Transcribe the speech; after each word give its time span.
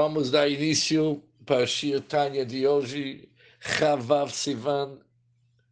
Vamos 0.00 0.30
dar 0.30 0.48
início 0.48 1.20
para 1.44 1.64
a 1.64 1.66
Shir 1.66 2.00
Tanya 2.00 2.46
de 2.46 2.64
hoje, 2.64 3.28
Chavav 3.58 4.30
Sivan, 4.30 4.96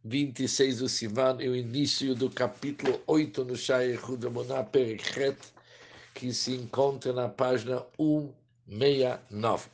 26 0.03 0.79
do 0.79 0.89
Sivan, 0.89 1.37
e 1.39 1.47
o 1.47 1.55
início 1.55 2.13
do 2.13 2.29
capítulo 2.29 3.01
8 3.07 3.45
no 3.45 3.55
Shai 3.55 3.95
Hudamoná 3.95 4.65
Perichet, 4.65 5.37
que 6.13 6.33
se 6.33 6.51
encontra 6.51 7.13
na 7.13 7.29
página 7.29 7.85
169. 7.95 9.69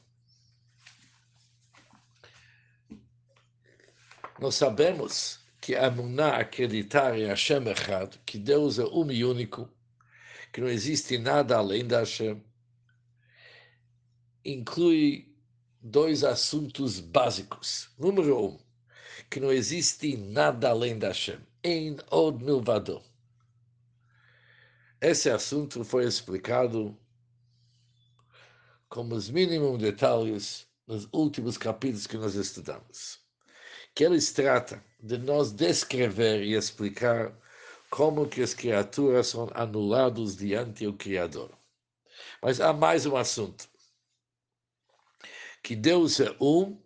Nós 4.40 4.54
sabemos 4.54 5.40
que 5.60 5.74
a 5.76 5.90
Muná 5.90 6.38
acreditar 6.38 7.18
em 7.18 7.26
Hashem 7.26 7.68
Echad, 7.70 8.18
que 8.24 8.38
Deus 8.38 8.78
é 8.78 8.86
um 8.86 9.12
e 9.12 9.26
único, 9.26 9.68
que 10.52 10.62
não 10.62 10.68
existe 10.68 11.18
nada 11.18 11.58
além 11.58 11.88
da 11.88 12.02
Hashem, 12.02 12.40
inclui 14.46 15.34
dois 15.82 16.24
assuntos 16.24 17.00
básicos. 17.00 17.90
Número 17.98 18.40
um, 18.40 18.60
que 19.30 19.40
não 19.40 19.52
existe 19.52 20.18
nada 20.18 20.70
além 20.70 20.98
da 20.98 21.10
Hashem. 21.10 21.40
Em 21.64 21.98
od 22.12 22.44
milvado. 22.44 23.02
Esse 25.00 25.30
assunto 25.30 25.84
foi 25.84 26.06
explicado 26.06 26.98
com 28.90 29.08
os 29.10 29.30
mínimos 29.30 29.80
detalhes 29.80 30.68
nos 30.86 31.08
últimos 31.12 31.58
capítulos 31.58 32.08
que 32.08 32.18
nós 32.18 32.36
estudamos. 32.36 33.20
Que 33.96 34.04
eles 34.04 34.32
tratam 34.32 34.82
de 35.02 35.18
nós 35.18 35.52
descrever 35.52 36.44
e 36.44 36.54
explicar 36.54 37.34
como 37.90 38.28
que 38.28 38.42
as 38.42 38.54
criaturas 38.54 39.28
são 39.28 39.50
anuladas 39.54 40.36
diante 40.36 40.86
do 40.86 40.94
Criador. 40.94 41.52
Mas 42.42 42.60
há 42.60 42.74
mais 42.74 43.06
um 43.06 43.16
assunto 43.16 43.70
que 45.64 45.78
Deus 45.78 46.20
é 46.20 46.36
um, 46.42 46.78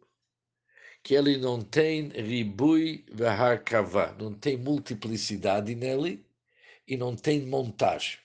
que 1.02 1.16
ele 1.16 1.38
não 1.38 1.62
tem 1.62 2.10
ribui 2.10 3.04
veharkava, 3.12 4.16
não 4.20 4.34
tem 4.34 4.56
multiplicidade 4.56 5.74
nele 5.74 6.24
e 6.88 6.96
não 6.96 7.16
tem 7.16 7.46
montagem. 7.48 8.20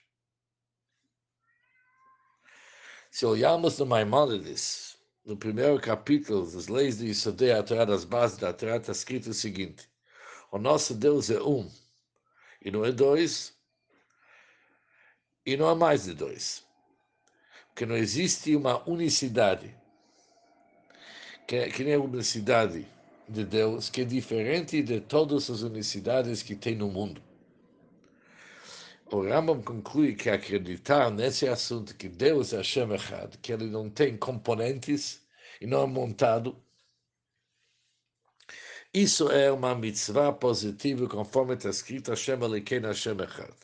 Se 3.10 3.24
olharmos 3.24 3.78
no 3.78 3.86
Maimonides, 3.86 4.98
no 5.24 5.36
primeiro 5.36 5.80
capítulo 5.80 6.50
das 6.50 6.68
leis 6.68 6.98
de 6.98 7.06
Isodei, 7.06 7.52
a 7.52 7.62
Torá 7.62 7.84
das 7.86 8.04
bases 8.04 8.38
da 8.38 8.52
Torá, 8.52 8.76
está 8.76 8.92
escrito 8.92 9.30
o 9.30 9.34
seguinte, 9.34 9.88
o 10.50 10.58
nosso 10.58 10.94
Deus 10.94 11.30
é 11.30 11.42
um, 11.42 11.70
e 12.60 12.70
não 12.70 12.84
é 12.84 12.92
dois, 12.92 13.56
e 15.46 15.56
não 15.56 15.68
há 15.68 15.74
mais 15.74 16.04
de 16.04 16.14
dois. 16.14 16.62
Porque 17.68 17.86
não 17.86 17.96
existe 17.96 18.54
uma 18.54 18.86
unicidade 18.88 19.81
que, 21.46 21.68
que 21.68 21.84
nem 21.84 21.94
a 21.94 22.00
unicidade 22.00 22.86
de 23.28 23.44
Deus, 23.44 23.88
que 23.88 24.02
é 24.02 24.04
diferente 24.04 24.82
de 24.82 25.00
todas 25.00 25.50
as 25.50 25.62
unicidades 25.62 26.42
que 26.42 26.54
tem 26.54 26.74
no 26.74 26.88
mundo. 26.88 27.22
O 29.10 29.22
Rambam 29.22 29.62
conclui 29.62 30.14
que 30.14 30.30
acreditar 30.30 31.10
nesse 31.10 31.46
assunto 31.46 31.94
que 31.94 32.08
Deus 32.08 32.52
é 32.52 32.56
Hashem 32.56 32.92
Echad, 32.92 33.36
que 33.42 33.52
ele 33.52 33.66
não 33.66 33.90
tem 33.90 34.16
componentes 34.16 35.22
e 35.60 35.66
não 35.66 35.82
é 35.82 35.86
montado, 35.86 36.56
isso 38.94 39.30
é 39.30 39.50
uma 39.50 39.74
mitzvah 39.74 40.32
positiva, 40.32 41.08
conforme 41.08 41.54
está 41.54 41.70
escrito 41.70 42.10
Hashem 42.10 42.42
Elokein 42.42 42.82
Hashem 42.82 43.20
Echad. 43.20 43.54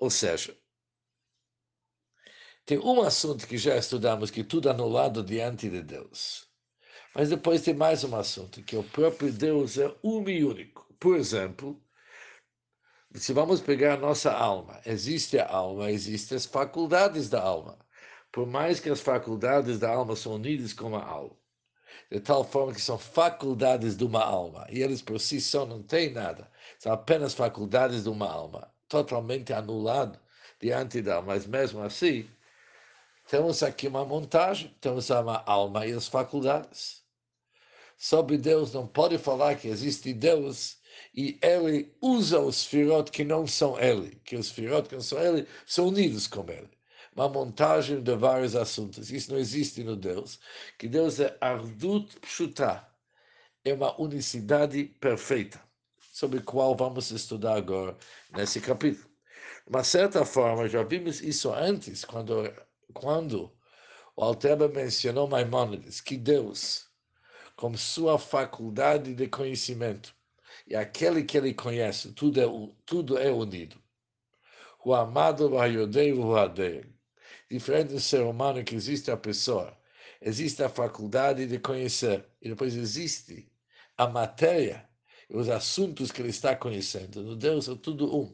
Ou 0.00 0.10
seja, 0.10 0.56
tem 2.66 2.78
um 2.78 3.02
assunto 3.02 3.46
que 3.46 3.56
já 3.56 3.76
estudamos, 3.76 4.30
que 4.30 4.44
tudo 4.44 4.70
anulado 4.70 5.24
diante 5.24 5.70
de 5.70 5.82
Deus. 5.82 6.47
Mas 7.18 7.30
depois 7.30 7.62
tem 7.62 7.74
mais 7.74 8.04
um 8.04 8.14
assunto, 8.14 8.62
que 8.62 8.76
o 8.76 8.84
próprio 8.84 9.32
Deus 9.32 9.76
é 9.76 9.92
um 10.04 10.28
e 10.28 10.44
único. 10.44 10.86
Por 11.00 11.16
exemplo, 11.16 11.76
se 13.12 13.32
vamos 13.32 13.60
pegar 13.60 13.94
a 13.94 13.96
nossa 13.96 14.32
alma, 14.32 14.80
existe 14.86 15.36
a 15.36 15.48
alma, 15.50 15.90
existem 15.90 16.36
as 16.36 16.46
faculdades 16.46 17.28
da 17.28 17.42
alma. 17.42 17.76
Por 18.30 18.46
mais 18.46 18.78
que 18.78 18.88
as 18.88 19.00
faculdades 19.00 19.80
da 19.80 19.90
alma 19.92 20.14
são 20.14 20.34
unidas 20.34 20.72
com 20.72 20.94
a 20.94 21.04
alma, 21.04 21.36
de 22.08 22.20
tal 22.20 22.44
forma 22.44 22.72
que 22.72 22.80
são 22.80 22.96
faculdades 22.96 23.96
de 23.96 24.04
uma 24.04 24.22
alma, 24.22 24.64
e 24.70 24.80
eles 24.80 25.02
por 25.02 25.18
si 25.18 25.40
só 25.40 25.66
não 25.66 25.82
têm 25.82 26.12
nada, 26.12 26.48
são 26.78 26.92
apenas 26.92 27.34
faculdades 27.34 28.04
de 28.04 28.10
uma 28.10 28.30
alma, 28.30 28.72
totalmente 28.88 29.52
anulado 29.52 30.20
diante 30.60 31.02
da 31.02 31.16
alma, 31.16 31.34
mas 31.34 31.48
mesmo 31.48 31.82
assim, 31.82 32.30
temos 33.26 33.60
aqui 33.64 33.88
uma 33.88 34.04
montagem, 34.04 34.72
temos 34.80 35.10
uma 35.10 35.42
alma 35.44 35.84
e 35.84 35.92
as 35.92 36.06
faculdades. 36.06 37.07
Sobre 37.98 38.38
Deus 38.38 38.72
não 38.72 38.86
pode 38.86 39.18
falar 39.18 39.56
que 39.56 39.68
existe 39.68 40.12
Deus 40.14 40.78
e 41.14 41.38
ele 41.42 41.92
usa 42.00 42.40
os 42.40 42.64
firot 42.64 43.10
que 43.10 43.24
não 43.24 43.46
são 43.46 43.78
ele, 43.78 44.20
que 44.24 44.36
os 44.36 44.50
firot 44.50 44.88
que 44.88 44.94
não 44.94 45.02
são 45.02 45.18
ele 45.18 45.46
são 45.66 45.88
unidos 45.88 46.26
com 46.26 46.48
ele. 46.48 46.70
Uma 47.14 47.28
montagem 47.28 48.00
de 48.00 48.14
vários 48.14 48.54
assuntos. 48.54 49.10
Isso 49.10 49.32
não 49.32 49.38
existe 49.38 49.82
no 49.82 49.96
Deus, 49.96 50.38
que 50.78 50.88
Deus 50.88 51.18
é 51.18 51.36
ardut 51.40 52.16
pshutá, 52.20 52.88
é 53.64 53.74
uma 53.74 54.00
unicidade 54.00 54.84
perfeita, 55.00 55.60
sobre 56.12 56.40
qual 56.40 56.76
vamos 56.76 57.10
estudar 57.10 57.56
agora 57.56 57.96
nesse 58.30 58.60
capítulo. 58.60 59.08
De 59.66 59.70
uma 59.70 59.82
certa 59.82 60.24
forma, 60.24 60.68
já 60.68 60.84
vimos 60.84 61.20
isso 61.20 61.52
antes, 61.52 62.04
quando 62.04 62.48
quando 62.94 63.52
o 64.16 64.24
Alteba 64.24 64.68
mencionou 64.68 65.28
Maimonides, 65.28 66.00
que 66.00 66.16
Deus, 66.16 66.87
com 67.58 67.76
sua 67.76 68.20
faculdade 68.20 69.12
de 69.16 69.26
conhecimento, 69.26 70.14
e 70.64 70.76
aquele 70.76 71.24
que 71.24 71.36
ele 71.36 71.52
conhece, 71.52 72.12
tudo 72.12 72.40
é, 72.40 72.44
tudo 72.86 73.18
é 73.18 73.32
unido. 73.32 73.76
O 74.84 74.94
amado 74.94 75.50
Vayodei 75.50 76.12
Vuhadei. 76.12 76.84
Diferente 77.50 77.94
do 77.94 78.00
ser 78.00 78.20
humano 78.20 78.62
que 78.62 78.76
existe 78.76 79.10
a 79.10 79.16
pessoa, 79.16 79.76
existe 80.22 80.62
a 80.62 80.68
faculdade 80.68 81.48
de 81.48 81.58
conhecer, 81.58 82.24
e 82.40 82.48
depois 82.48 82.76
existe 82.76 83.50
a 83.96 84.06
matéria 84.06 84.88
e 85.28 85.36
os 85.36 85.48
assuntos 85.48 86.12
que 86.12 86.22
ele 86.22 86.30
está 86.30 86.54
conhecendo. 86.54 87.24
No 87.24 87.34
Deus 87.34 87.68
é 87.68 87.74
tudo 87.74 88.16
um. 88.16 88.32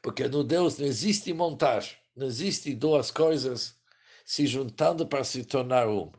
Porque 0.00 0.26
no 0.26 0.42
Deus 0.42 0.78
não 0.78 0.86
existe 0.86 1.34
montagem. 1.34 1.98
Não 2.16 2.26
existe 2.26 2.74
duas 2.74 3.10
coisas 3.10 3.78
se 4.24 4.46
juntando 4.46 5.06
para 5.06 5.22
se 5.22 5.44
tornar 5.44 5.86
um. 5.86 6.10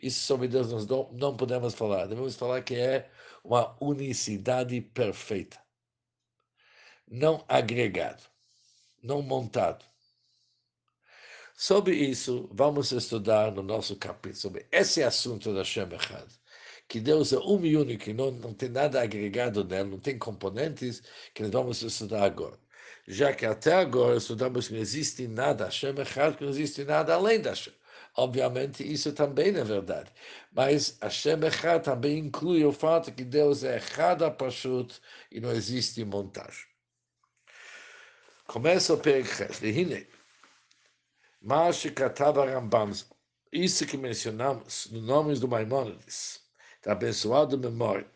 Isso 0.00 0.20
sobre 0.24 0.48
Deus 0.48 0.70
nós 0.70 0.86
não, 0.86 1.10
não 1.12 1.36
podemos 1.36 1.74
falar. 1.74 2.06
Devemos 2.06 2.36
falar 2.36 2.62
que 2.62 2.74
é 2.74 3.10
uma 3.42 3.76
unicidade 3.80 4.80
perfeita. 4.80 5.58
Não 7.08 7.44
agregado, 7.48 8.22
não 9.02 9.22
montado. 9.22 9.84
Sobre 11.56 11.94
isso, 11.94 12.48
vamos 12.52 12.90
estudar 12.90 13.52
no 13.52 13.62
nosso 13.62 13.96
capítulo, 13.96 14.40
sobre 14.40 14.66
esse 14.72 15.02
assunto 15.02 15.54
da 15.54 15.62
Shem 15.62 15.84
Echad, 15.92 16.28
que 16.88 17.00
Deus 17.00 17.32
é 17.32 17.38
um 17.38 17.64
e 17.64 17.76
único, 17.76 18.12
não, 18.12 18.30
não 18.32 18.52
tem 18.52 18.68
nada 18.68 19.00
agregado 19.00 19.64
nele, 19.64 19.90
não 19.90 20.00
tem 20.00 20.18
componentes, 20.18 21.00
que 21.32 21.42
nós 21.42 21.52
vamos 21.52 21.82
estudar 21.82 22.24
agora 22.24 22.58
já 23.06 23.32
que 23.34 23.44
até 23.44 23.74
agora 23.74 24.16
estudamos 24.16 24.68
que 24.68 24.74
não 24.74 24.80
existe 24.80 25.28
nada 25.28 25.66
Hashem 25.66 25.94
que 26.36 26.42
não 26.42 26.50
existe 26.50 26.84
nada 26.84 27.14
além 27.14 27.40
da 27.40 27.50
Hashem. 27.50 27.74
Obviamente, 28.16 28.84
isso 28.84 29.12
também 29.12 29.48
é 29.48 29.64
verdade. 29.64 30.10
Mas 30.52 30.96
Hashem 31.00 31.42
Echad 31.44 31.84
também 31.84 32.18
inclui 32.18 32.64
o 32.64 32.72
fato 32.72 33.12
que 33.12 33.24
Deus 33.24 33.64
é 33.64 33.76
Echad 33.76 34.20
Pashut 34.38 35.00
e 35.30 35.40
não 35.40 35.50
existe 35.50 36.04
montagem. 36.04 36.64
Começa 38.46 38.94
o 38.94 38.98
Perichet. 38.98 39.64
Hine. 39.64 40.06
Mashi 41.40 41.90
Katava 41.90 42.44
Rambam. 42.44 42.92
Isso 43.52 43.86
que 43.86 43.96
mencionamos 43.96 44.88
no 44.90 45.00
nome 45.00 45.38
do 45.38 45.48
Maimonides, 45.48 46.40
da 46.82 46.92
abençoada 46.92 47.56
memória, 47.56 48.10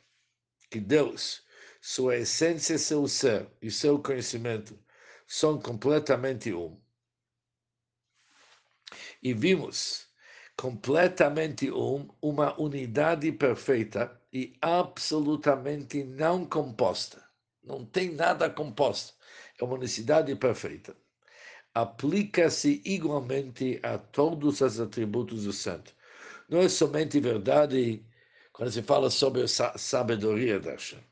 que 0.71 0.81
Deus 0.81 1.43
sua 1.81 2.17
essência, 2.17 2.77
seu 2.79 3.07
ser 3.07 3.49
e 3.63 3.71
seu 3.71 4.03
conhecimento 4.03 4.79
são 5.27 5.61
completamente 5.61 6.53
um. 6.53 6.79
E 9.23 9.33
vimos 9.33 10.07
completamente 10.57 11.71
um, 11.71 12.09
uma 12.21 12.61
unidade 12.61 13.31
perfeita 13.33 14.21
e 14.33 14.55
absolutamente 14.61 16.03
não 16.05 16.45
composta. 16.45 17.23
Não 17.63 17.85
tem 17.85 18.13
nada 18.13 18.51
composto. 18.51 19.15
É 19.61 19.65
uma 19.65 19.75
unicidade 19.75 20.35
perfeita. 20.37 20.97
Aplica-se 21.75 22.83
igualmente 22.85 23.79
a 23.83 23.99
todos 23.99 24.61
os 24.61 24.81
atributos 24.81 25.45
do 25.45 25.53
santo. 25.53 25.95
Não 26.49 26.61
é 26.61 26.69
somente 26.69 27.21
verdade 27.21 28.05
quando 28.53 28.73
se 28.73 28.83
fala 28.83 29.11
sobre 29.11 29.43
a 29.43 29.49
sabedoria 29.79 30.59
da 30.59 30.73
Hashem 30.73 31.09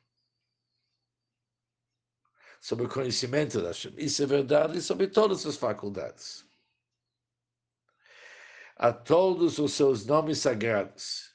sobre 2.60 2.86
o 2.86 2.88
conhecimento 2.88 3.60
da 3.60 3.68
Hashem. 3.68 3.94
Isso 3.96 4.22
é 4.22 4.26
verdade 4.26 4.80
sobre 4.82 5.06
todas 5.06 5.46
as 5.46 5.56
faculdades. 5.56 6.45
A 8.76 8.92
todos 8.92 9.58
os 9.58 9.72
seus 9.72 10.04
nomes 10.04 10.38
sagrados 10.38 11.34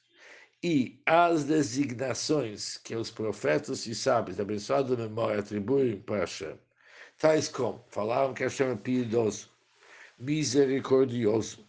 e 0.63 1.01
as 1.05 1.43
designações 1.43 2.77
que 2.77 2.95
os 2.95 3.09
profetas 3.09 3.88
e 3.88 3.95
sábios 3.95 4.38
da 4.38 4.43
abençoada 4.43 4.95
memória 4.95 5.39
atribuem 5.39 5.99
para 5.99 6.19
Hashem, 6.19 6.55
tais 7.17 7.47
como 7.47 7.83
falaram 7.89 8.33
que 8.33 8.43
Hashem 8.43 8.69
é 8.69 8.75
piedoso, 8.75 9.49
misericordioso, 10.19 11.65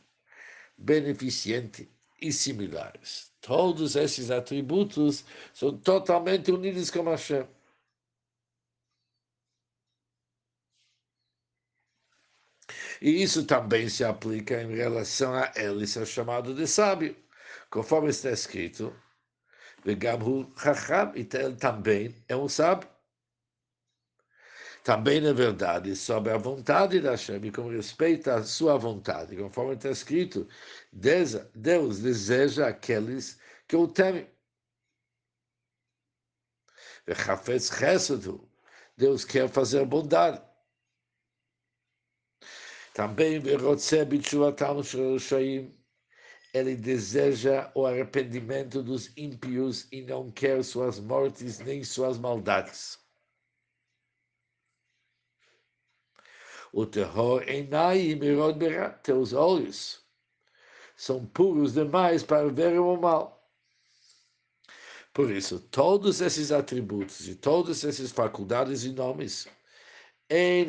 beneficente 0.76 1.90
e 2.20 2.30
similares. 2.30 3.32
Todos 3.40 3.96
esses 3.96 4.30
atributos 4.30 5.24
são 5.54 5.76
totalmente 5.78 6.52
unidos 6.52 6.90
com 6.90 7.04
Hashem. 7.04 7.46
E 13.02 13.20
isso 13.20 13.44
também 13.44 13.88
se 13.88 14.04
aplica 14.04 14.62
em 14.62 14.76
relação 14.76 15.34
a 15.34 15.50
ele 15.56 15.88
ser 15.88 16.06
chamado 16.06 16.54
de 16.54 16.68
sábio, 16.68 17.16
conforme 17.68 18.10
está 18.10 18.30
escrito, 18.30 18.94
Vegamhu 19.84 20.48
Chacham, 20.56 21.12
e 21.16 21.28
ele 21.34 21.56
também 21.56 22.14
é 22.28 22.36
um 22.36 22.48
sábio. 22.48 22.88
Também 24.84 25.26
é 25.26 25.32
verdade 25.32 25.96
sobre 25.96 26.32
a 26.32 26.36
vontade 26.36 27.00
da 27.00 27.10
Hashem 27.10 27.44
e 27.44 27.50
com 27.50 27.68
respeito 27.70 28.30
à 28.30 28.44
sua 28.44 28.76
vontade, 28.78 29.36
conforme 29.36 29.74
está 29.74 29.90
escrito, 29.90 30.46
Deus 30.92 31.98
deseja 31.98 32.68
aqueles 32.68 33.36
que 33.66 33.74
o 33.74 33.88
temem. 33.88 34.30
Deus 38.96 39.24
quer 39.24 39.48
fazer 39.48 39.84
bondade. 39.86 40.51
Também 42.94 43.40
ele 46.52 46.76
deseja 46.76 47.72
o 47.74 47.86
arrependimento 47.86 48.82
dos 48.82 49.10
ímpios 49.16 49.88
e 49.90 50.02
não 50.02 50.30
quer 50.30 50.62
suas 50.62 51.00
mortes 51.00 51.58
nem 51.60 51.82
suas 51.82 52.18
maldades. 52.18 52.98
O 56.70 56.84
terror 56.86 57.42
em 57.48 57.66
Nai 57.66 58.14
Mirod 58.14 58.58
teus 59.02 59.32
olhos 59.32 60.02
são 60.96 61.24
puros 61.26 61.72
demais 61.72 62.22
para 62.22 62.48
ver 62.48 62.78
o 62.78 62.96
mal. 62.96 63.42
Por 65.12 65.30
isso, 65.30 65.60
todos 65.60 66.20
esses 66.20 66.50
atributos 66.50 67.28
e 67.28 67.34
todas 67.34 67.84
essas 67.84 68.10
faculdades 68.10 68.84
e 68.84 68.92
nomes 68.92 69.46
em 70.32 70.64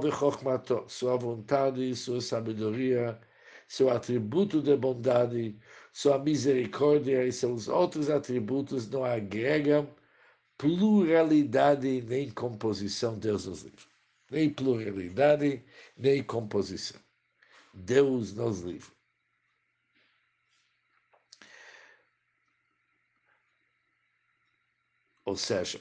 Vechokmato, 0.00 0.84
sua 0.88 1.16
vontade 1.16 1.94
sua 1.94 2.20
sabedoria, 2.20 3.20
seu 3.68 3.88
atributo 3.90 4.60
de 4.60 4.76
bondade, 4.76 5.56
sua 5.92 6.18
misericórdia 6.18 7.24
e 7.26 7.32
seus 7.32 7.68
outros 7.68 8.10
atributos 8.10 8.88
não 8.90 9.04
agregam 9.04 9.88
pluralidade 10.58 12.02
nem 12.02 12.30
composição. 12.30 13.18
Deus 13.18 13.46
nos 13.46 13.62
livre. 13.62 13.86
Nem 14.30 14.50
pluralidade, 14.52 15.64
nem 15.96 16.22
composição. 16.24 17.00
Deus 17.74 18.34
nos 18.34 18.60
livre. 18.62 18.90
Ou 25.24 25.36
seja, 25.36 25.80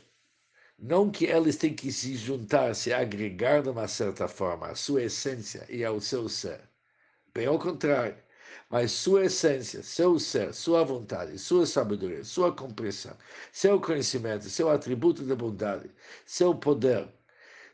não 0.82 1.12
que 1.12 1.26
eles 1.26 1.58
têm 1.58 1.74
que 1.74 1.92
se 1.92 2.16
juntar, 2.16 2.74
se 2.74 2.94
agregar 2.94 3.62
de 3.62 3.70
uma 3.70 3.88
certa 3.88 4.28
forma 4.28 4.68
à 4.68 4.76
sua 4.76 5.04
essência 5.04 5.66
e 5.70 5.84
ao 5.84 6.00
seu 6.00 6.30
ser. 6.30 6.62
Bem 7.34 7.48
ao 7.48 7.60
contrário. 7.60 8.16
Mas 8.70 8.92
sua 8.92 9.26
essência, 9.26 9.82
seu 9.84 10.20
ser, 10.20 10.54
sua 10.54 10.84
vontade, 10.84 11.38
sua 11.40 11.66
sabedoria, 11.66 12.24
sua 12.24 12.52
compreensão, 12.56 13.16
seu 13.52 13.80
conhecimento, 13.82 14.48
seu 14.50 14.70
atributo 14.70 15.24
de 15.24 15.36
bondade, 15.36 15.90
seu 16.26 16.54
poder, 16.56 17.08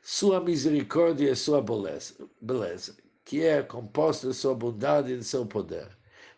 sua 0.02 0.40
misericórdia 0.40 1.32
e 1.32 1.36
sua 1.36 1.64
beleza, 2.42 2.96
que 3.26 3.44
é 3.44 3.62
composta 3.62 4.30
de 4.30 4.34
sua 4.34 4.56
bondade 4.56 5.14
e 5.14 5.18
de 5.18 5.24
seu 5.26 5.46
poder, 5.46 5.90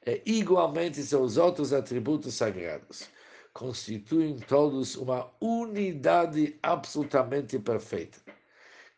é 0.06 0.22
igualmente 0.26 1.04
seus 1.04 1.38
outros 1.38 1.72
atributos 1.72 2.34
sagrados 2.34 3.08
constituem 3.58 4.38
todos 4.38 4.96
uma 4.96 5.34
unidade 5.42 6.60
absolutamente 6.62 7.58
perfeita, 7.58 8.20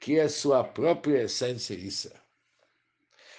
que 0.01 0.19
é 0.19 0.27
sua 0.27 0.65
própria 0.65 1.23
essência 1.23 1.73
e 1.73 1.89
ser. 1.89 2.21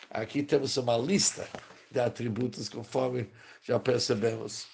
Aqui 0.09 0.43
temos 0.43 0.79
uma 0.79 0.97
lista 0.97 1.47
de 1.91 2.01
atributos, 2.01 2.71
conforme 2.71 3.31
já 3.63 3.79
percebemos, 3.79 4.67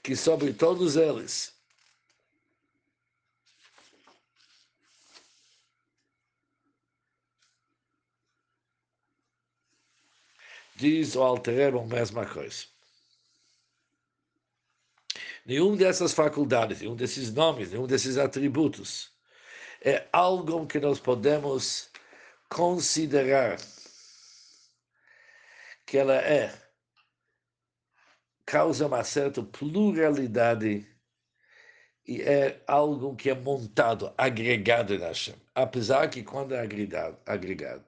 que 0.00 0.14
sobre 0.14 0.52
todos 0.52 0.94
eles 0.94 1.52
diz 10.76 11.16
o 11.16 11.22
Alterero 11.24 11.80
a 11.80 11.84
mesma 11.84 12.24
coisa. 12.24 12.79
Nenhum 15.46 15.76
dessas 15.76 16.12
faculdades, 16.12 16.80
nenhum 16.80 16.94
desses 16.94 17.32
nomes, 17.32 17.70
nenhum 17.70 17.86
desses 17.86 18.18
atributos 18.18 19.10
é 19.82 20.06
algo 20.12 20.66
que 20.66 20.78
nós 20.78 21.00
podemos 21.00 21.90
considerar 22.48 23.58
que 25.86 25.96
ela 25.98 26.16
é 26.16 26.52
causa 28.44 28.86
uma 28.86 29.02
certa 29.04 29.42
pluralidade 29.42 30.86
e 32.06 32.20
é 32.22 32.62
algo 32.66 33.16
que 33.16 33.30
é 33.30 33.34
montado, 33.34 34.12
agregado 34.18 34.94
em 34.94 34.98
Hashem. 34.98 35.36
Apesar 35.54 36.08
que 36.10 36.22
quando 36.22 36.54
é 36.54 36.60
agregado, 36.60 37.16
agregado 37.24 37.84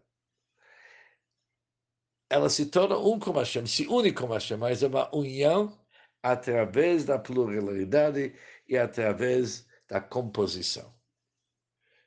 ela 2.32 2.48
se 2.48 2.64
torna 2.64 2.96
um 2.96 3.18
com 3.18 3.32
Hashem, 3.32 3.66
se 3.66 3.86
une 3.86 4.10
com 4.10 4.26
Hashem, 4.26 4.56
mas 4.56 4.82
é 4.82 4.86
uma 4.86 5.14
união 5.14 5.78
através 6.22 7.04
da 7.04 7.18
pluralidade 7.18 8.34
e 8.68 8.78
através 8.78 9.66
da 9.88 10.00
composição. 10.00 10.94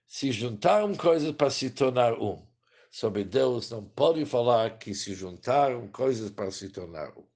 Se 0.08 0.32
juntaram 0.32 0.96
coisas 0.96 1.32
para 1.34 1.50
se 1.50 1.70
tornar 1.70 2.14
um, 2.14 2.48
sobre 2.90 3.24
Deus 3.24 3.70
não 3.70 3.84
pode 3.84 4.26
falar 4.26 4.78
que 4.78 4.94
se 4.96 5.14
juntaram 5.14 5.88
coisas 5.90 6.32
para 6.32 6.50
se 6.52 6.70
tornar 6.70 7.10
um. 7.18 7.28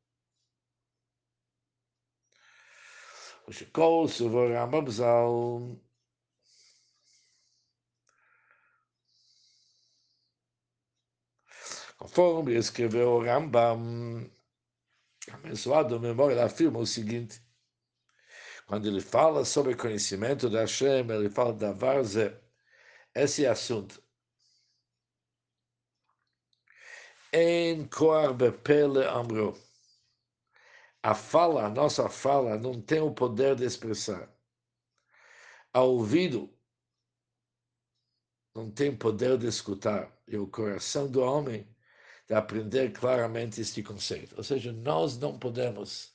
O 3.45 3.51
Shekol 3.51 4.07
Suvor 4.07 4.51
Ramabzal 4.51 5.79
Conforme 11.99 12.55
escreveu 12.55 13.09
o 13.09 13.23
Rambam, 13.23 14.31
abençoado 15.31 15.99
memória, 15.99 16.43
afirma 16.43 16.79
o 16.79 16.85
seguinte: 16.85 17.41
quando 18.67 18.87
ele 18.87 19.01
fala 19.01 19.43
sobre 19.45 19.75
conhecimento 19.75 20.49
da 20.49 20.61
Hashem, 20.61 21.09
ele 21.09 21.29
fala 21.29 21.53
da 21.53 21.71
Varze, 21.71 22.37
esse 23.15 23.45
assunto. 23.45 24.01
Em 27.33 27.87
Pele 28.63 29.05
Amro. 29.05 29.57
A 31.01 31.15
fala, 31.15 31.65
a 31.65 31.69
nossa 31.69 32.09
fala, 32.09 32.57
não 32.57 32.81
tem 32.81 32.99
o 32.99 33.13
poder 33.13 33.55
de 33.55 33.63
expressar. 33.63 34.29
A 35.73 35.81
ouvido 35.81 36.53
não 38.53 38.69
tem 38.69 38.95
poder 38.95 39.37
de 39.37 39.47
escutar. 39.47 40.15
E 40.27 40.37
o 40.37 40.47
coração 40.47 41.09
do 41.09 41.21
homem 41.21 41.67
de 42.29 42.35
aprender 42.35 42.91
claramente 42.93 43.59
este 43.59 43.81
conceito. 43.81 44.37
Ou 44.37 44.43
seja, 44.43 44.71
nós 44.71 45.17
não 45.17 45.39
podemos 45.39 46.13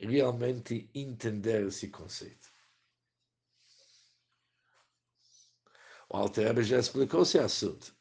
realmente 0.00 0.90
entender 0.92 1.68
esse 1.68 1.88
conceito. 1.88 2.48
O 6.10 6.16
Alter 6.16 6.60
já 6.64 6.78
explicou 6.78 7.22
esse 7.22 7.38
assunto. 7.38 7.94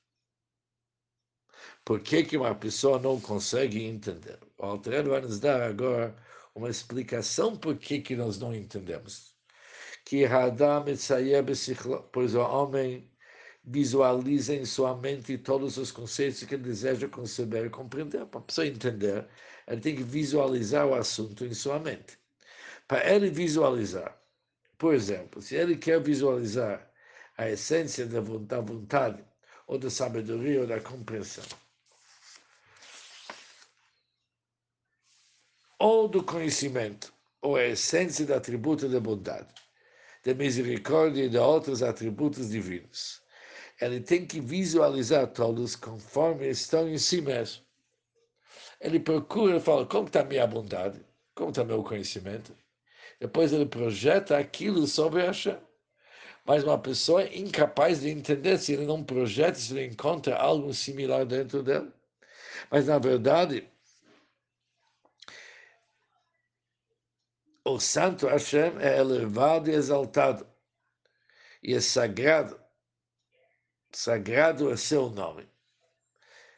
Por 1.86 2.02
que, 2.02 2.24
que 2.24 2.38
uma 2.38 2.56
pessoa 2.56 3.00
não 3.00 3.22
consegue 3.22 3.84
entender? 3.84 4.40
O 4.58 4.66
Alter 4.66 5.08
vai 5.08 5.22
nos 5.22 5.40
dar 5.40 5.62
agora 5.62 6.16
uma 6.56 6.70
explicação 6.70 7.56
por 7.56 7.78
que, 7.78 8.02
que 8.02 8.16
nós 8.16 8.40
não 8.40 8.54
entendemos. 8.54 9.36
Que 10.06 10.26
Hadam 10.26 10.86
pois 12.12 12.36
o 12.36 12.42
homem 12.42 13.13
visualiza 13.64 14.54
em 14.56 14.66
sua 14.66 14.96
mente 14.96 15.38
todos 15.38 15.78
os 15.78 15.92
conceitos 15.92 16.44
que 16.44 16.56
ele 16.56 16.64
deseja 16.64 17.08
conceber 17.08 17.66
e 17.66 17.70
compreender. 17.70 18.26
Para 18.26 18.42
a 18.42 18.44
pessoa 18.44 18.68
entender, 18.68 19.28
ele 19.68 19.82
tem 19.82 19.96
que 19.96 20.04
visualizar 20.04 20.86
o 20.86 20.96
assunto 20.96 21.46
em 21.46 21.54
sua 21.54 21.80
mente. 21.80 22.18
Para 22.88 23.10
ele 23.10 23.30
visualizar, 23.30 24.22
por 24.78 24.94
exemplo, 24.94 25.42
se 25.42 25.56
ele 25.56 25.78
quer 25.78 26.02
visualizar 26.02 26.92
a 27.38 27.50
essência 27.50 28.06
da 28.06 28.20
vontade 28.20 29.24
ou 29.66 29.78
da 29.78 29.90
sabedoria 29.90 30.62
ou 30.62 30.68
da 30.68 30.80
compreensão, 30.82 31.46
ou 35.80 36.08
do 36.08 36.22
conhecimento, 36.24 37.14
ou 37.42 37.56
a 37.56 37.66
essência 37.66 38.26
do 38.26 38.34
atributo 38.34 38.90
da 38.90 39.00
bondade, 39.00 39.54
da 40.24 40.34
misericórdia 40.34 41.26
e 41.26 41.30
de 41.30 41.38
outros 41.38 41.82
atributos 41.82 42.50
divinos. 42.50 43.23
Ele 43.84 44.00
tem 44.00 44.26
que 44.26 44.40
visualizar 44.40 45.28
todos 45.28 45.76
conforme 45.76 46.48
estão 46.48 46.88
em 46.88 46.98
si 46.98 47.22
mesmo. 47.22 47.64
Ele 48.80 49.00
procura 49.00 49.58
e 49.58 49.60
fala, 49.60 49.86
como 49.86 50.08
está 50.08 50.22
a 50.22 50.26
minha 50.26 50.48
bondade? 50.48 51.06
Como 51.36 51.50
está 51.50 51.66
meu 51.66 51.84
conhecimento? 51.84 52.56
Depois 53.20 53.52
ele 53.52 53.66
projeta 53.66 54.38
aquilo 54.38 54.88
sobre 54.88 55.22
Hashem. 55.22 55.58
Mas 56.46 56.64
uma 56.64 56.80
pessoa 56.80 57.24
incapaz 57.26 58.02
de 58.02 58.10
entender 58.10 58.58
se 58.58 58.74
ele 58.74 58.86
não 58.86 59.04
projeta, 59.04 59.56
se 59.56 59.74
ele 59.74 59.88
encontra 59.88 60.38
algo 60.38 60.74
similar 60.74 61.26
dentro 61.26 61.62
dele. 61.62 61.92
Mas, 62.72 62.88
na 62.88 63.00
verdade, 63.00 63.70
o 67.66 67.80
Santo 67.80 68.28
Hashem 68.28 68.78
é 68.80 69.00
elevado 69.00 69.70
e 69.70 69.74
exaltado. 69.74 70.48
E 71.62 71.74
é 71.74 71.82
sagrado. 71.82 72.63
Sagrado 73.94 74.72
é 74.72 74.76
seu 74.76 75.10
nome. 75.10 75.48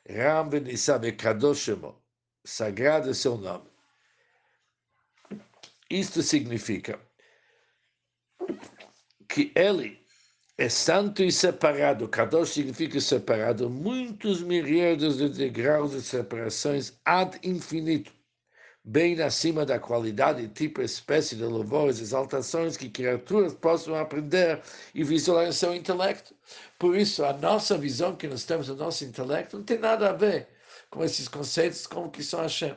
Ram 0.10 0.50
ben 0.50 0.68
Isabe 0.68 1.12
Kadoshemo. 1.12 2.02
Sagrado 2.46 3.10
é 3.10 3.14
seu 3.14 3.38
nome. 3.38 3.70
Isto 5.90 6.22
significa 6.22 7.00
que 9.28 9.52
ele 9.56 10.04
é 10.58 10.70
santo 10.70 11.24
e 11.24 11.32
separado. 11.32 12.08
Kadosh 12.08 12.54
significa 12.54 13.00
separado. 13.02 13.70
Muitos 13.70 14.42
milhares 14.42 15.18
de 15.18 15.30
degraus 15.30 15.92
de 15.92 16.02
separações 16.02 16.98
ad 17.04 17.38
infinito 17.44 18.14
bem 18.86 19.20
acima 19.20 19.66
da 19.66 19.80
qualidade, 19.80 20.48
tipo, 20.50 20.82
espécie 20.82 21.36
de 21.36 21.44
louvores, 21.44 22.00
exaltações 22.00 22.78
que 22.78 22.88
criaturas 22.88 23.54
possam 23.56 23.96
aprender 23.96 24.62
e 24.94 25.04
visualizar 25.04 25.50
em 25.50 25.52
seu 25.52 25.76
intelecto. 25.76 26.36
Por 26.78 26.96
isso, 26.96 27.26
a 27.26 27.34
nossa 27.34 27.78
visão 27.78 28.16
que 28.16 28.28
nós 28.28 28.46
temos 28.46 28.68
do 28.68 28.76
nosso 28.76 29.04
intelecto 29.04 29.58
não 29.58 29.64
tem 29.66 29.80
nada 29.80 30.10
a 30.12 30.14
ver 30.14 30.48
com 30.92 31.04
esses 31.04 31.28
conceitos 31.28 31.88
como 31.88 32.12
que 32.12 32.24
são 32.24 32.42
Hashem. 32.42 32.76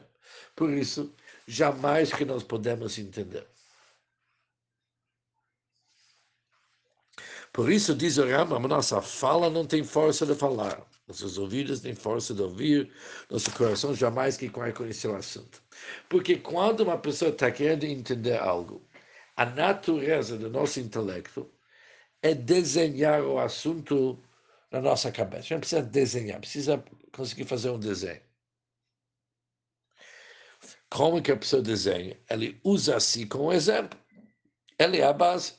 Por 0.56 0.70
isso, 0.70 1.14
jamais 1.46 2.10
que 2.12 2.24
nós 2.24 2.42
podemos 2.42 2.98
entender. 2.98 3.46
Por 7.52 7.70
isso, 7.70 7.94
diz 7.94 8.16
o 8.18 8.24
Rambam, 8.26 8.60
nossa 8.60 9.02
fala 9.02 9.50
não 9.50 9.66
tem 9.66 9.84
força 9.84 10.24
de 10.24 10.34
falar. 10.34 10.80
Nossos 11.08 11.38
ouvidos 11.38 11.80
têm 11.80 11.94
força 11.94 12.34
de 12.34 12.42
ouvir, 12.42 12.92
nosso 13.30 13.50
coração 13.52 13.94
jamais 13.94 14.36
que 14.36 14.48
vai 14.48 14.72
conhecer 14.72 15.08
o 15.08 15.16
assunto. 15.16 15.62
Porque 16.08 16.36
quando 16.36 16.80
uma 16.80 16.98
pessoa 16.98 17.30
está 17.30 17.50
querendo 17.50 17.84
entender 17.84 18.38
algo, 18.38 18.86
a 19.34 19.46
natureza 19.46 20.36
do 20.36 20.50
nosso 20.50 20.78
intelecto 20.80 21.50
é 22.22 22.34
desenhar 22.34 23.22
o 23.22 23.38
assunto 23.38 24.22
na 24.70 24.82
nossa 24.82 25.10
cabeça. 25.10 25.38
A 25.38 25.42
gente 25.42 25.60
precisa 25.60 25.82
desenhar, 25.82 26.40
precisa 26.40 26.84
conseguir 27.12 27.44
fazer 27.44 27.70
um 27.70 27.78
desenho. 27.78 28.20
Como 30.90 31.22
que 31.22 31.32
a 31.32 31.36
pessoa 31.36 31.62
desenha? 31.62 32.18
Ele 32.28 32.60
usa 32.64 32.96
assim 32.96 33.26
como 33.26 33.52
exemplo. 33.52 33.98
Ele 34.78 34.98
é 34.98 35.04
a 35.04 35.12
base. 35.12 35.54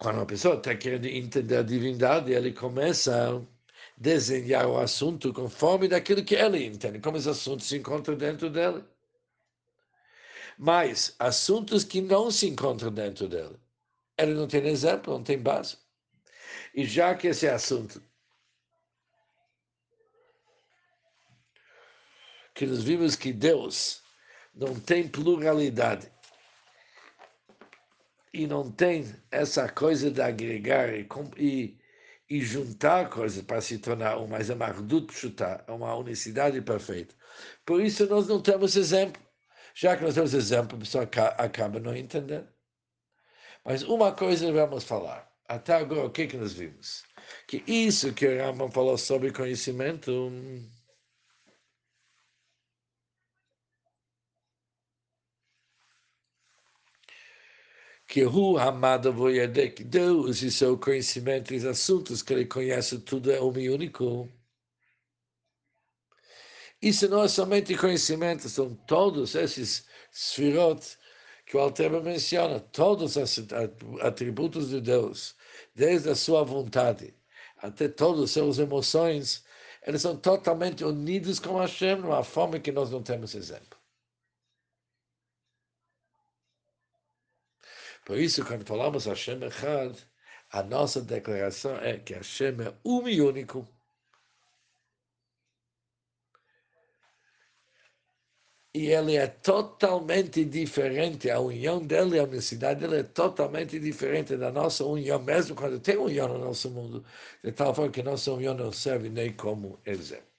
Quando 0.00 0.16
uma 0.16 0.26
pessoa 0.26 0.54
está 0.56 0.74
querendo 0.74 1.04
entender 1.06 1.58
a 1.58 1.62
divindade, 1.62 2.32
ele 2.32 2.54
começa 2.54 3.36
a 3.36 3.42
desenhar 3.98 4.66
o 4.66 4.78
assunto 4.78 5.30
conforme 5.30 5.88
daquilo 5.88 6.24
que 6.24 6.34
ele 6.34 6.64
entende, 6.64 7.00
como 7.00 7.18
esse 7.18 7.28
assunto 7.28 7.62
se 7.62 7.76
encontra 7.76 8.16
dentro 8.16 8.48
dele. 8.48 8.82
Mas 10.58 11.14
assuntos 11.18 11.84
que 11.84 12.00
não 12.00 12.30
se 12.30 12.48
encontram 12.48 12.90
dentro 12.90 13.28
dele, 13.28 13.56
ele 14.16 14.32
não 14.32 14.48
tem 14.48 14.66
exemplo, 14.66 15.12
não 15.12 15.22
tem 15.22 15.38
base. 15.38 15.76
E 16.74 16.86
já 16.86 17.14
que 17.14 17.26
esse 17.26 17.46
assunto 17.46 18.02
que 22.54 22.64
nós 22.64 22.82
vimos 22.82 23.16
que 23.16 23.34
Deus 23.34 24.02
não 24.54 24.80
tem 24.80 25.06
pluralidade, 25.06 26.10
e 28.32 28.46
não 28.46 28.70
tem 28.70 29.04
essa 29.30 29.68
coisa 29.68 30.10
de 30.10 30.20
agregar 30.20 30.92
e, 30.94 31.06
e, 31.36 31.78
e 32.28 32.40
juntar 32.40 33.08
coisas 33.10 33.42
para 33.42 33.60
se 33.60 33.78
tornar 33.78 34.16
uma, 34.18 34.38
mas 34.38 34.50
é 34.50 34.54
uma 34.54 34.72
pshuta, 35.06 35.64
é 35.66 35.72
uma 35.72 35.94
unicidade 35.96 36.60
perfeita. 36.62 37.14
Por 37.64 37.82
isso 37.82 38.06
nós 38.06 38.28
não 38.28 38.40
temos 38.40 38.76
exemplo. 38.76 39.20
Já 39.74 39.96
que 39.96 40.04
nós 40.04 40.14
temos 40.14 40.34
exemplo, 40.34 40.76
a 40.76 40.80
pessoa 40.80 41.04
acaba 41.38 41.80
não 41.80 41.96
entendendo. 41.96 42.48
Mas 43.64 43.82
uma 43.82 44.12
coisa 44.12 44.52
vamos 44.52 44.84
falar. 44.84 45.30
Até 45.48 45.74
agora, 45.74 46.06
o 46.06 46.10
que, 46.10 46.26
que 46.26 46.36
nós 46.36 46.52
vimos? 46.52 47.02
Que 47.48 47.62
isso 47.66 48.12
que 48.14 48.26
o 48.26 48.38
Rambam 48.38 48.70
falou 48.70 48.96
sobre 48.96 49.32
conhecimento 49.32 50.30
que 58.10 58.24
Hu 58.26 58.58
Hamada 58.58 59.12
Voyadek, 59.12 59.84
Deus 59.84 60.42
e 60.42 60.50
seu 60.50 60.76
conhecimento 60.76 61.54
e 61.54 61.68
assuntos 61.68 62.22
que 62.22 62.32
ele 62.32 62.44
conhece 62.44 62.98
tudo 62.98 63.30
é 63.30 63.40
um 63.40 63.56
e 63.56 63.70
único. 63.70 64.28
Isso 66.82 67.08
não 67.08 67.22
é 67.22 67.28
somente 67.28 67.76
conhecimento, 67.76 68.48
são 68.48 68.74
todos 68.74 69.36
esses 69.36 69.86
sfirot 70.12 70.98
que 71.46 71.56
o 71.56 71.60
Alteba 71.60 72.00
menciona, 72.00 72.58
todos 72.58 73.14
os 73.14 73.38
atributos 74.00 74.70
de 74.70 74.80
Deus, 74.80 75.36
desde 75.72 76.10
a 76.10 76.16
sua 76.16 76.42
vontade 76.42 77.14
até 77.58 77.86
todas 77.88 78.24
as 78.24 78.30
suas 78.32 78.58
emoções, 78.58 79.44
eles 79.86 80.02
são 80.02 80.16
totalmente 80.16 80.84
unidos 80.84 81.38
com 81.38 81.58
Hashem, 81.58 82.00
uma 82.00 82.24
forma 82.24 82.58
que 82.58 82.72
nós 82.72 82.90
não 82.90 83.02
temos 83.02 83.36
exemplo. 83.36 83.79
Por 88.10 88.18
isso, 88.18 88.44
quando 88.44 88.66
falamos 88.66 89.06
Hashem 89.06 89.40
Echad, 89.44 89.96
a 90.50 90.64
nossa 90.64 91.00
declaração 91.00 91.76
é 91.76 91.96
que 91.96 92.12
Hashem 92.12 92.56
é 92.60 92.74
um 92.84 93.08
e 93.08 93.20
único. 93.20 93.64
E 98.74 98.88
ele 98.88 99.14
é 99.14 99.28
totalmente 99.28 100.44
diferente, 100.44 101.30
a 101.30 101.38
união 101.38 101.78
dele, 101.86 102.18
a 102.18 102.24
unicidade 102.24 102.80
dele 102.80 102.96
é 102.96 103.02
totalmente 103.04 103.78
diferente 103.78 104.36
da 104.36 104.50
nossa 104.50 104.84
união, 104.84 105.20
mesmo 105.22 105.54
quando 105.54 105.78
tem 105.78 105.96
união 105.96 106.26
no 106.26 106.38
nosso 106.38 106.68
mundo, 106.68 107.04
de 107.44 107.52
tal 107.52 107.72
forma 107.72 107.92
que 107.92 108.02
nossa 108.02 108.32
união 108.32 108.54
não 108.54 108.72
serve 108.72 109.08
nem 109.08 109.32
como 109.32 109.78
exemplo. 109.86 110.29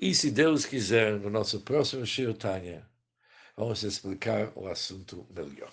E 0.00 0.14
se 0.14 0.30
Deus 0.30 0.64
quiser, 0.64 1.18
no 1.18 1.28
nosso 1.28 1.60
próximo 1.60 2.06
Shirtanya, 2.06 2.88
vamos 3.56 3.82
explicar 3.82 4.52
o 4.54 4.68
assunto 4.68 5.26
melhor. 5.34 5.72